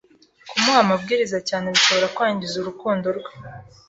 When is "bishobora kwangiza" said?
1.73-2.55